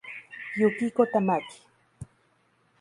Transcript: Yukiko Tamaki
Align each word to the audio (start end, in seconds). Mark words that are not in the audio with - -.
Yukiko 0.59 1.01
Tamaki 1.11 1.57